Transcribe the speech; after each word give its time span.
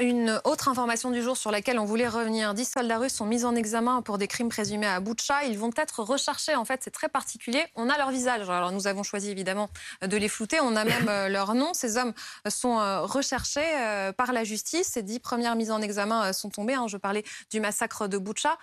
Une 0.00 0.40
autre 0.44 0.68
information 0.68 1.10
du 1.10 1.20
jour 1.20 1.36
sur 1.36 1.50
laquelle 1.50 1.78
on 1.78 1.84
voulait 1.84 2.08
revenir. 2.08 2.54
Dix 2.54 2.64
soldats 2.64 2.96
russes 2.96 3.12
sont 3.12 3.26
mis 3.26 3.44
en 3.44 3.54
examen 3.54 4.00
pour 4.00 4.16
des 4.16 4.26
crimes 4.26 4.48
présumés 4.48 4.86
à 4.86 5.00
Boutcha. 5.00 5.44
Ils 5.44 5.58
vont 5.58 5.70
être 5.76 6.02
recherchés. 6.02 6.54
En 6.54 6.64
fait, 6.64 6.80
c'est 6.82 6.90
très 6.90 7.10
particulier. 7.10 7.62
On 7.76 7.90
a 7.90 7.98
leur 7.98 8.10
visage. 8.10 8.48
Alors, 8.48 8.72
nous 8.72 8.86
avons 8.86 9.02
choisi 9.02 9.30
évidemment 9.30 9.68
de 10.00 10.16
les 10.16 10.30
flouter. 10.30 10.60
On 10.60 10.76
a 10.76 10.84
même 10.84 11.08
euh, 11.10 11.28
leur 11.28 11.54
nom. 11.54 11.74
Ces 11.74 11.98
hommes 11.98 12.14
sont 12.48 12.78
euh, 12.78 13.02
recherchés 13.02 13.60
euh, 13.60 14.12
par 14.12 14.32
la 14.32 14.44
justice. 14.44 14.86
Ces 14.86 15.02
dix 15.02 15.20
premières 15.20 15.56
mises 15.56 15.70
en 15.70 15.82
examen 15.82 16.32
sont 16.32 16.48
tombées. 16.48 16.74
Hein. 16.74 16.86
Je 16.88 16.96
parlais 16.96 17.22
du 17.50 17.60
massacre 17.60 18.08
de 18.08 18.16
Boutcha. 18.16 18.56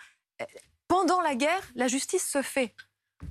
Pendant 0.88 1.22
la 1.22 1.36
guerre, 1.36 1.62
la 1.76 1.88
justice 1.88 2.28
se 2.28 2.42
fait. 2.42 2.74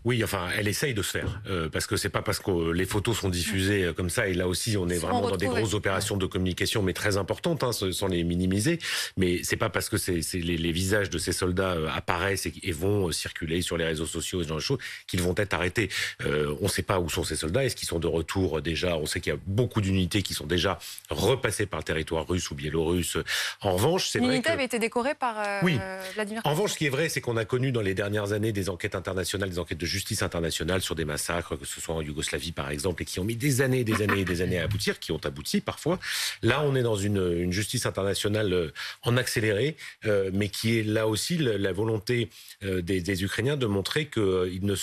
Oui, 0.05 0.23
enfin, 0.23 0.49
elle 0.57 0.69
essaye 0.69 0.93
de 0.93 1.01
se 1.01 1.11
faire, 1.11 1.41
euh, 1.49 1.71
parce 1.71 1.87
que 1.87 1.97
c'est 1.97 2.11
pas 2.11 2.21
parce 2.21 2.41
que 2.41 2.73
les 2.73 2.85
photos 2.85 3.19
sont 3.19 3.31
diffusées 3.31 3.85
euh, 3.85 3.93
comme 3.95 4.11
ça, 4.11 4.29
et 4.29 4.35
là 4.35 4.47
aussi, 4.47 4.77
on 4.77 4.87
est 4.89 4.99
vraiment 4.99 5.31
dans 5.31 5.37
des 5.37 5.47
grosses 5.47 5.73
opérations 5.73 6.19
de 6.19 6.27
communication, 6.27 6.83
mais 6.83 6.93
très 6.93 7.17
importantes, 7.17 7.65
hein, 7.65 7.73
sans 7.73 8.07
les 8.07 8.23
minimiser. 8.23 8.79
Mais 9.17 9.43
c'est 9.45 9.57
pas 9.57 9.71
parce 9.71 9.89
que 9.89 9.97
c'est 9.97 10.21
les, 10.35 10.59
les, 10.59 10.73
visages 10.73 11.09
de 11.09 11.17
ces 11.17 11.33
soldats 11.33 11.73
euh, 11.73 11.89
apparaissent 11.89 12.47
et, 12.47 12.73
vont 12.73 13.11
circuler 13.13 13.63
sur 13.63 13.79
les 13.79 13.85
réseaux 13.85 14.07
sociaux 14.07 14.43
et 14.43 14.45
ce 14.45 14.49
genre 14.49 14.59
de 14.59 14.63
choses 14.63 14.79
qu'ils 15.07 15.23
vont 15.23 15.35
être 15.37 15.55
arrêtés. 15.55 15.89
On 16.21 16.65
ne 16.65 16.69
sait 16.69 16.83
pas 16.83 17.01
où 17.01 17.09
sont 17.09 17.25
ces 17.25 17.37
soldats, 17.37 17.65
est-ce 17.65 17.75
qu'ils 17.75 17.89
sont 17.89 17.99
de 17.99 18.07
retour 18.07 18.61
déjà? 18.61 18.97
On 18.99 19.07
sait 19.07 19.21
qu'il 19.21 19.33
y 19.33 19.37
a 19.37 19.39
beaucoup 19.47 19.81
d'unités 19.81 20.23
qui 20.23 20.35
sont 20.35 20.47
déjà 20.47 20.79
repassées 21.09 21.67
par 21.67 21.81
le 21.81 21.85
territoire 21.85 22.29
russe 22.29 22.51
ou 22.51 22.55
biélorusse. 22.55 23.17
En 23.63 23.73
revanche, 23.73 24.11
c'est 24.11 24.19
vrai 24.19 24.29
L'unité 24.29 24.51
avait 24.51 24.67
été 24.67 24.79
décorée 24.79 25.15
par 25.15 25.37
oui. 25.63 25.79
Vladimir. 26.15 26.43
En 26.45 26.51
revanche, 26.51 26.75
ce 26.75 26.79
qui 26.79 26.87
est 26.87 26.91
vrai, 26.91 27.09
c'est 27.09 27.21
qu'on 27.21 27.37
a 27.37 27.47
connu 27.47 27.73
dans 27.73 27.81
les 27.81 27.95
dernières 27.95 28.33
années 28.33 28.53
des 28.53 28.69
enquêtes 28.69 28.95
internationales, 28.95 29.49
des 29.49 29.59
enquêtes 29.59 29.78
de 29.79 29.87
justice 29.87 30.23
internationale 30.23 30.83
sur 30.83 30.95
des 30.95 31.05
massacres, 31.05 31.57
que 31.57 31.65
ce 31.65 31.81
soit 31.81 31.95
en 31.95 32.03
Yougoslavie 32.03 32.53
par 32.53 32.71
exemple, 32.71 33.03
et 33.03 33.05
qui 33.07 33.21
ont 33.21 33.25
mis 33.25 33.37
des 33.37 33.61
années, 33.63 33.85
des 33.85 34.03
années 34.03 34.21
et 34.21 34.25
des 34.25 34.43
années 34.43 34.59
à 34.59 34.65
aboutir, 34.65 34.99
qui 34.99 35.13
ont 35.13 35.21
abouti 35.25 35.61
parfois. 35.61 35.99
Là, 36.43 36.63
on 36.63 36.75
est 36.75 36.83
dans 36.83 36.97
une, 36.97 37.51
justice 37.53 37.87
internationale 37.87 38.53
euh, 38.53 38.73
en 39.03 39.17
accéléré, 39.17 39.77
euh, 40.05 40.31
mais 40.33 40.49
qui 40.49 40.79
est 40.79 40.83
là 40.83 41.09
aussi 41.09 41.39
la, 41.39 41.73
volonté 41.73 42.29
euh, 42.63 42.83
des, 42.83 43.25
Ukrainiens 43.25 43.57
de 43.57 43.67
montrer 43.67 44.07
qu'ils 44.07 44.65
ne 44.65 44.75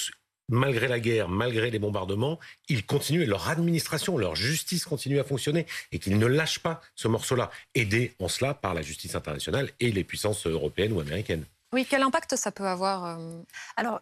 malgré 0.49 0.87
la 0.87 0.99
guerre, 0.99 1.27
malgré 1.27 1.71
les 1.71 1.79
bombardements, 1.79 2.39
ils 2.69 2.85
continuent 2.85 3.25
leur 3.25 3.49
administration, 3.49 4.17
leur 4.17 4.35
justice 4.35 4.85
continue 4.85 5.19
à 5.19 5.23
fonctionner 5.23 5.65
et 5.91 5.99
qu'ils 5.99 6.17
ne 6.17 6.25
lâchent 6.27 6.59
pas 6.59 6.81
ce 6.95 7.07
morceau-là, 7.07 7.51
aidés 7.73 8.13
en 8.19 8.27
cela 8.27 8.53
par 8.53 8.73
la 8.73 8.81
justice 8.81 9.15
internationale 9.15 9.69
et 9.79 9.91
les 9.91 10.03
puissances 10.03 10.45
européennes 10.45 10.93
ou 10.93 10.99
américaines. 10.99 11.45
Oui, 11.75 11.85
quel 11.85 12.03
impact 12.03 12.37
ça 12.37 12.53
peut 12.53 12.65
avoir 12.65 13.19
Alors, 13.75 13.99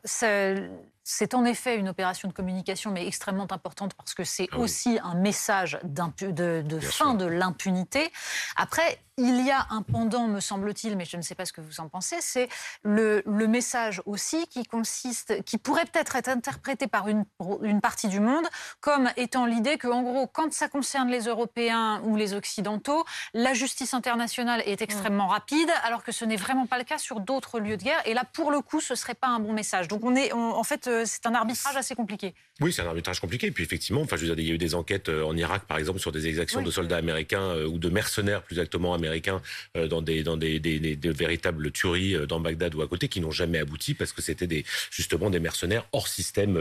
c'est 1.04 1.34
en 1.34 1.46
effet 1.46 1.78
une 1.78 1.90
opération 1.90 2.28
de 2.28 2.34
communication, 2.34 2.92
mais 2.92 3.08
extrêmement 3.08 3.48
importante 3.52 3.94
parce 3.94 4.14
que 4.14 4.24
c'est 4.24 4.48
ah 4.52 4.60
aussi 4.60 5.00
un 5.04 5.16
message 5.16 5.80
de, 5.84 6.62
de 6.62 6.80
fin 6.80 7.14
de 7.14 7.26
l'impunité. 7.26 8.12
Après, 8.56 9.00
il 9.18 9.46
y 9.46 9.52
a 9.52 9.68
un 9.70 9.84
pendant, 9.84 10.28
me 10.28 10.40
semble-t-il, 10.40 10.98
mais 10.98 11.06
je 11.06 11.18
ne 11.18 11.22
sais 11.22 11.36
pas 11.36 11.46
ce 11.46 11.54
que 11.54 11.62
vous 11.62 11.80
en 11.80 11.88
pensez, 11.88 12.16
c'est 12.20 12.50
le, 12.82 13.22
le, 13.28 13.48
message 13.48 14.02
aussi 14.06 14.48
qui 14.48 14.66
consiste, 14.66 15.44
qui 15.44 15.60
pourrait 15.60 15.86
peut-être 15.86 16.16
être 16.16 16.30
interprété 16.30 16.88
par 16.88 17.08
une, 17.08 17.24
une 17.62 17.80
partie 17.80 18.08
du 18.08 18.20
monde 18.20 18.46
comme 18.82 19.12
étant 19.16 19.46
l'idée 19.46 19.78
que, 19.78 19.88
en 19.88 20.02
gros, 20.02 20.26
quand 20.26 20.52
ça 20.52 20.68
concerne 20.68 21.10
les 21.10 21.26
Européens 21.26 22.02
ou 22.06 22.16
les 22.16 22.34
Occidentaux, 22.34 23.06
la 23.36 23.54
justice 23.54 23.94
internationale 23.94 24.64
est 24.66 24.82
extrêmement 24.82 25.28
rapide, 25.28 25.70
alors 25.84 26.04
que 26.04 26.12
ce 26.12 26.26
n'est 26.26 26.38
vraiment 26.38 26.66
pas 26.66 26.80
le 26.80 26.84
cas 26.84 26.98
sur 26.98 27.20
d'autres 27.20 27.60
lieux 27.60 27.78
de 27.78 27.84
guerre. 27.84 28.02
Et 28.06 28.16
là, 28.16 28.24
pour 28.34 28.50
le 28.50 28.62
coup, 28.62 28.82
ce 28.82 28.96
serait 28.96 29.14
pas 29.14 29.28
un 29.28 29.40
bon 29.40 29.54
message. 29.54 29.88
Donc, 29.88 30.04
on 30.04 30.16
est, 30.16 30.34
en 30.34 30.64
fait, 30.64 30.88
euh, 30.88 30.93
c'est 31.06 31.26
un 31.26 31.34
arbitrage 31.34 31.76
assez 31.76 31.96
compliqué. 31.96 32.34
Oui, 32.62 32.72
c'est 32.72 32.82
un 32.82 32.88
arbitrage 32.88 33.20
compliqué. 33.20 33.48
Et 33.48 33.52
puis, 33.52 33.64
effectivement, 33.64 34.02
enfin, 34.02 34.16
je 34.18 34.26
veux 34.26 34.36
dire, 34.36 34.44
il 34.44 34.48
y 34.48 34.52
a 34.52 34.56
eu 34.56 34.58
des 34.58 34.76
enquêtes 34.76 35.10
euh, 35.10 35.24
en 35.24 35.36
Irak, 35.36 35.64
par 35.68 35.78
exemple, 35.78 36.00
sur 36.00 36.12
des 36.12 36.28
exactions 36.28 36.62
de 36.62 36.72
soldats 36.72 36.98
américains 36.98 37.42
euh, 37.42 37.68
ou 37.68 37.78
de 37.78 37.90
mercenaires, 37.90 38.44
plus 38.44 38.56
exactement 38.56 38.94
américains 38.94 39.42
euh, 39.78 39.88
dans 39.88 40.02
des 40.02 40.24
dans 40.24 40.38
des, 40.38 40.60
véritables 41.04 41.72
tueries 41.72 42.16
euh, 42.16 42.26
dans 42.26 42.40
Bagdad 42.40 42.76
ou 42.76 42.82
à 42.82 42.88
côté 42.88 43.08
qui 43.08 43.22
n'ont 43.22 43.32
jamais 43.32 43.60
abouti 43.60 43.94
parce 43.94 44.14
que 44.14 44.22
c'était 44.22 44.48
des 44.48 44.66
justement 44.92 45.30
des 45.30 45.40
mercenaires 45.40 45.86
hors 45.92 46.08
système 46.08 46.58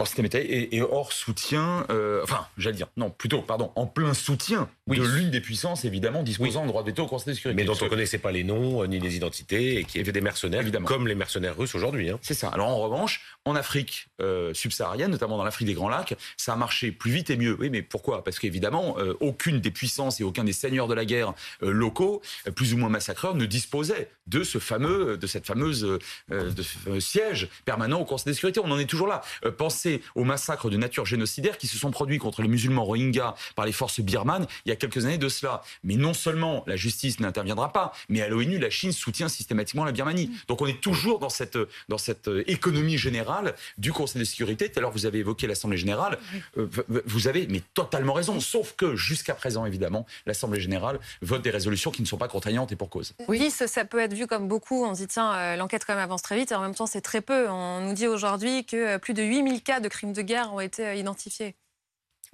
euh, 0.00 0.22
étatique 0.22 0.50
et, 0.50 0.76
et 0.76 0.82
hors 0.82 1.12
soutien, 1.12 1.86
euh, 1.90 2.20
enfin, 2.22 2.46
j'allais 2.58 2.76
dire, 2.76 2.88
non, 2.96 3.10
plutôt, 3.10 3.42
pardon, 3.42 3.72
en 3.76 3.86
plein 3.86 4.14
soutien 4.14 4.68
de 4.88 5.02
l'une 5.02 5.30
des 5.30 5.40
puissances, 5.40 5.84
évidemment, 5.84 6.22
disposant 6.22 6.62
de 6.62 6.68
droit 6.68 6.82
de 6.82 6.88
veto 6.88 7.04
au 7.04 7.06
Conseil 7.06 7.32
de 7.32 7.36
sécurité. 7.36 7.56
Mais 7.56 7.64
dont 7.64 7.76
on 7.80 7.84
ne 7.84 7.90
connaissait 7.90 8.18
pas 8.18 8.32
les 8.32 8.44
noms, 8.44 8.82
euh, 8.82 8.86
ni 8.86 8.98
les 8.98 9.16
identités, 9.16 9.78
et 9.78 9.84
qui 9.84 9.98
étaient 9.98 10.12
des 10.12 10.20
mercenaires, 10.20 10.60
évidemment. 10.60 10.86
comme 10.86 11.06
les 11.06 11.14
mercenaires 11.14 11.56
russes 11.56 11.74
aujourd'hui. 11.74 12.10
Hein. 12.10 12.18
C'est 12.22 12.34
ça. 12.34 12.48
Alors, 12.48 12.68
en 12.68 12.78
revanche, 12.78 13.22
en 13.44 13.54
Afrique 13.54 14.08
euh, 14.20 14.52
subsaharienne, 14.54 15.10
notamment 15.10 15.36
dans 15.36 15.44
l'Afrique 15.44 15.68
des 15.68 15.74
Grands 15.74 15.88
Lacs, 15.88 16.14
ça 16.36 16.54
a 16.54 16.56
marché 16.56 16.92
plus 16.92 17.10
vite 17.10 17.30
et 17.30 17.36
mieux. 17.36 17.56
Oui, 17.58 17.70
mais 17.70 17.82
pourquoi? 17.82 18.24
Parce 18.24 18.38
qu'évidemment, 18.38 18.96
aucune 19.20 19.60
des 19.60 19.70
puissances 19.70 20.20
et 20.20 20.24
aucun 20.24 20.44
des 20.44 20.52
seigneurs 20.52 20.88
de 20.88 20.94
la 20.94 21.04
guerre 21.04 21.34
locaux, 21.60 22.22
plus 22.54 22.74
ou 22.74 22.76
moins 22.78 22.88
massacreurs, 22.88 23.34
ne 23.34 23.46
disposait 23.46 24.08
de 24.26 24.42
ce 24.42 24.58
fameux, 24.58 25.16
de 25.16 25.26
cette 25.26 25.46
fameuse, 25.46 25.98
de 26.30 27.00
siège 27.00 27.48
permanent 27.64 28.00
au 28.00 28.04
Conseil 28.04 28.32
de 28.32 28.34
sécurité. 28.34 28.60
On 28.62 28.70
en 28.70 28.78
est 28.78 28.86
toujours 28.86 29.08
là. 29.08 29.22
pensez 29.56 29.81
au 30.14 30.24
massacre 30.24 30.70
de 30.70 30.76
nature 30.76 31.06
génocidaire 31.06 31.58
qui 31.58 31.66
se 31.66 31.78
sont 31.78 31.90
produits 31.90 32.18
contre 32.18 32.42
les 32.42 32.48
musulmans 32.48 32.84
rohingyas 32.84 33.34
par 33.54 33.66
les 33.66 33.72
forces 33.72 34.00
birmanes 34.00 34.46
il 34.64 34.70
y 34.70 34.72
a 34.72 34.76
quelques 34.76 35.04
années 35.04 35.18
de 35.18 35.28
cela. 35.28 35.62
Mais 35.84 35.96
non 35.96 36.14
seulement 36.14 36.64
la 36.66 36.76
justice 36.76 37.20
n'interviendra 37.20 37.72
pas, 37.72 37.92
mais 38.08 38.22
à 38.22 38.28
l'ONU, 38.28 38.58
la 38.58 38.70
Chine 38.70 38.92
soutient 38.92 39.28
systématiquement 39.28 39.84
la 39.84 39.92
Birmanie. 39.92 40.30
Donc 40.48 40.60
on 40.60 40.66
est 40.66 40.80
toujours 40.80 41.18
dans 41.18 41.28
cette, 41.28 41.58
dans 41.88 41.98
cette 41.98 42.28
euh, 42.28 42.44
économie 42.50 42.98
générale 42.98 43.54
du 43.78 43.92
Conseil 43.92 44.20
de 44.20 44.24
sécurité. 44.24 44.70
Tout 44.70 44.78
à 44.78 44.82
l'heure, 44.82 44.90
vous 44.90 45.06
avez 45.06 45.18
évoqué 45.18 45.46
l'Assemblée 45.46 45.78
générale. 45.78 46.18
Euh, 46.58 46.68
vous 47.06 47.28
avez 47.28 47.46
mais 47.48 47.62
totalement 47.74 48.12
raison. 48.12 48.40
Sauf 48.40 48.74
que 48.76 48.96
jusqu'à 48.96 49.34
présent, 49.34 49.66
évidemment, 49.66 50.06
l'Assemblée 50.26 50.60
générale 50.60 50.98
vote 51.20 51.42
des 51.42 51.50
résolutions 51.50 51.90
qui 51.90 52.02
ne 52.02 52.06
sont 52.06 52.18
pas 52.18 52.28
contraignantes 52.28 52.72
et 52.72 52.76
pour 52.76 52.90
cause. 52.90 53.14
Oui, 53.28 53.50
ça 53.50 53.84
peut 53.84 54.00
être 54.00 54.14
vu 54.14 54.26
comme 54.26 54.48
beaucoup. 54.48 54.84
On 54.84 54.94
se 54.94 55.00
dit, 55.00 55.06
tiens, 55.08 55.34
euh, 55.34 55.56
l'enquête 55.56 55.84
quand 55.86 55.94
même 55.94 56.02
avance 56.02 56.22
très 56.22 56.36
vite. 56.36 56.52
Et 56.52 56.54
en 56.54 56.60
même 56.60 56.74
temps, 56.74 56.86
c'est 56.86 57.00
très 57.00 57.20
peu. 57.20 57.48
On 57.48 57.80
nous 57.80 57.94
dit 57.94 58.06
aujourd'hui 58.06 58.64
que 58.64 58.96
plus 58.98 59.14
de 59.14 59.22
8000 59.22 59.62
cas 59.62 59.71
de 59.80 59.88
crimes 59.88 60.12
de 60.12 60.22
guerre 60.22 60.52
ont 60.52 60.60
été 60.60 60.98
identifiés. 60.98 61.56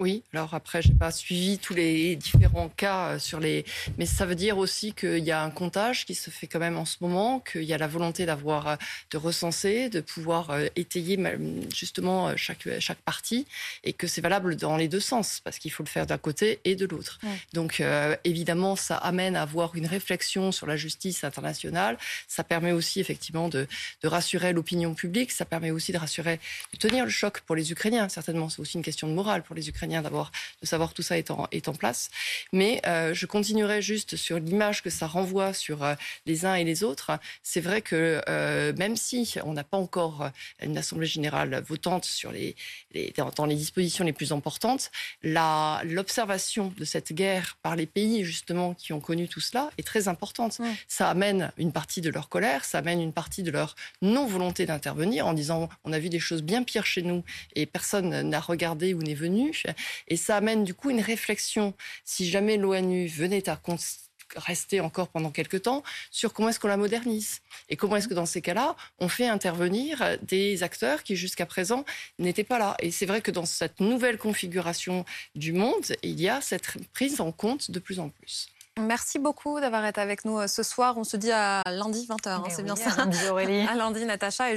Oui, 0.01 0.23
alors 0.33 0.53
après, 0.53 0.81
j'ai 0.81 0.93
pas 0.93 1.11
suivi 1.11 1.59
tous 1.59 1.73
les 1.73 2.15
différents 2.15 2.69
cas 2.69 3.09
euh, 3.09 3.19
sur 3.19 3.41
les, 3.41 3.65
mais 3.97 4.05
ça 4.05 4.25
veut 4.25 4.35
dire 4.35 4.57
aussi 4.57 4.93
qu'il 4.93 5.25
y 5.25 5.31
a 5.31 5.43
un 5.43 5.49
comptage 5.49 6.05
qui 6.05 6.15
se 6.15 6.29
fait 6.29 6.47
quand 6.47 6.59
même 6.59 6.77
en 6.77 6.85
ce 6.85 6.95
moment, 7.01 7.41
qu'il 7.41 7.63
y 7.63 7.73
a 7.73 7.77
la 7.77 7.87
volonté 7.89 8.25
d'avoir, 8.25 8.67
euh, 8.69 8.75
de 9.11 9.17
recenser, 9.17 9.89
de 9.89 9.99
pouvoir 9.99 10.51
euh, 10.51 10.67
étayer 10.77 11.19
justement 11.75 12.37
chaque 12.37 12.69
chaque 12.79 12.99
partie, 12.99 13.45
et 13.83 13.91
que 13.91 14.07
c'est 14.07 14.21
valable 14.21 14.55
dans 14.55 14.77
les 14.77 14.87
deux 14.87 15.01
sens, 15.01 15.41
parce 15.43 15.59
qu'il 15.59 15.69
faut 15.69 15.83
le 15.83 15.89
faire 15.89 16.05
d'un 16.05 16.17
côté 16.17 16.61
et 16.63 16.77
de 16.77 16.85
l'autre. 16.85 17.19
Donc 17.51 17.83
évidemment, 18.23 18.75
ça 18.77 18.95
amène 18.95 19.35
à 19.35 19.41
avoir 19.41 19.75
une 19.75 19.85
réflexion 19.85 20.53
sur 20.53 20.65
la 20.65 20.77
justice 20.77 21.23
internationale. 21.25 21.97
Ça 22.27 22.43
permet 22.43 22.71
aussi 22.71 22.99
effectivement 22.99 23.49
de, 23.49 23.67
de 24.01 24.07
rassurer 24.07 24.53
l'opinion 24.53 24.93
publique. 24.93 25.31
Ça 25.31 25.45
permet 25.45 25.71
aussi 25.71 25.91
de 25.91 25.97
rassurer, 25.97 26.39
de 26.73 26.77
tenir 26.77 27.03
le 27.03 27.11
choc 27.11 27.41
pour 27.41 27.55
les 27.55 27.71
Ukrainiens. 27.71 28.07
Certainement, 28.07 28.49
c'est 28.49 28.61
aussi 28.61 28.77
une 28.77 28.83
question 28.83 29.07
de 29.07 29.13
morale 29.13 29.43
pour 29.43 29.55
les 29.55 29.67
Ukrainiens 29.67 29.88
d'abord 30.01 30.31
de 30.61 30.67
savoir 30.67 30.93
tout 30.93 31.01
ça 31.01 31.17
est 31.17 31.31
en, 31.31 31.47
est 31.51 31.67
en 31.67 31.73
place. 31.73 32.09
Mais 32.53 32.81
euh, 32.85 33.13
je 33.13 33.25
continuerai 33.25 33.81
juste 33.81 34.15
sur 34.15 34.39
l'image 34.39 34.81
que 34.83 34.89
ça 34.89 35.07
renvoie 35.07 35.53
sur 35.53 35.83
euh, 35.83 35.95
les 36.25 36.45
uns 36.45 36.55
et 36.55 36.63
les 36.63 36.83
autres. 36.83 37.11
C'est 37.43 37.61
vrai 37.61 37.81
que 37.81 38.21
euh, 38.27 38.73
même 38.77 38.95
si 38.95 39.35
on 39.43 39.53
n'a 39.53 39.63
pas 39.63 39.77
encore 39.77 40.29
une 40.61 40.77
assemblée 40.77 41.07
générale 41.07 41.63
votante 41.67 42.05
sur 42.05 42.31
les, 42.31 42.55
dans 43.35 43.45
les 43.45 43.55
dispositions 43.55 44.05
les 44.05 44.13
plus 44.13 44.31
importantes, 44.31 44.91
l'observation 45.23 46.73
de 46.77 46.85
cette 46.85 47.13
guerre 47.13 47.57
par 47.61 47.75
les 47.75 47.85
pays 47.85 48.23
justement 48.23 48.73
qui 48.73 48.93
ont 48.93 48.99
connu 48.99 49.27
tout 49.27 49.39
cela 49.39 49.69
est 49.77 49.87
très 49.87 50.07
importante. 50.07 50.59
Ça 50.87 51.09
amène 51.09 51.51
une 51.57 51.71
partie 51.71 52.01
de 52.01 52.09
leur 52.09 52.29
colère, 52.29 52.65
ça 52.65 52.79
amène 52.79 53.01
une 53.01 53.13
partie 53.13 53.43
de 53.43 53.51
leur 53.51 53.75
non 54.01 54.25
volonté 54.25 54.65
d'intervenir 54.65 55.27
en 55.27 55.33
disant 55.33 55.69
on 55.83 55.93
a 55.93 55.99
vu 55.99 56.09
des 56.09 56.19
choses 56.19 56.43
bien 56.43 56.63
pires 56.63 56.85
chez 56.85 57.01
nous 57.01 57.23
et 57.55 57.65
personne 57.65 58.21
n'a 58.21 58.39
regardé 58.39 58.93
ou 58.93 59.01
n'est 59.01 59.13
venu. 59.13 59.53
Et 60.07 60.17
ça 60.17 60.37
amène 60.37 60.63
du 60.63 60.73
coup 60.73 60.89
une 60.89 61.01
réflexion, 61.01 61.73
si 62.05 62.29
jamais 62.29 62.57
l'ONU 62.57 63.07
venait 63.07 63.49
à 63.49 63.55
rester 64.35 64.79
encore 64.79 65.09
pendant 65.09 65.31
quelques 65.31 65.63
temps 65.63 65.83
sur 66.11 66.33
comment 66.33 66.49
est-ce 66.49 66.59
qu'on 66.59 66.67
la 66.67 66.77
modernise 66.77 67.39
et 67.69 67.75
comment 67.75 67.95
est-ce 67.95 68.07
que 68.07 68.13
dans 68.13 68.25
ces 68.25 68.41
cas-là, 68.41 68.75
on 68.99 69.09
fait 69.09 69.27
intervenir 69.27 70.17
des 70.21 70.63
acteurs 70.63 71.03
qui 71.03 71.15
jusqu'à 71.15 71.45
présent 71.45 71.85
n'étaient 72.19 72.43
pas 72.43 72.59
là. 72.59 72.75
Et 72.79 72.91
c'est 72.91 73.05
vrai 73.05 73.21
que 73.21 73.31
dans 73.31 73.45
cette 73.45 73.79
nouvelle 73.79 74.17
configuration 74.17 75.05
du 75.35 75.53
monde, 75.53 75.95
il 76.03 76.19
y 76.19 76.29
a 76.29 76.41
cette 76.41 76.67
prise 76.93 77.21
en 77.21 77.31
compte 77.31 77.71
de 77.71 77.79
plus 77.79 77.99
en 77.99 78.09
plus. 78.09 78.49
Merci 78.79 79.19
beaucoup 79.19 79.59
d'avoir 79.59 79.85
été 79.85 79.99
avec 79.99 80.25
nous 80.25 80.39
euh, 80.39 80.47
ce 80.47 80.63
soir. 80.63 80.97
On 80.97 81.03
se 81.03 81.17
dit 81.17 81.31
à 81.31 81.61
lundi 81.67 82.07
20h, 82.07 82.29
hein, 82.29 82.43
c'est 82.49 82.63
bien 82.63 82.75
ça. 82.75 82.95
Lundi 82.97 83.27
Aurélie. 83.29 83.61
À 83.69 83.75
lundi 83.75 84.05
Natacha. 84.05 84.51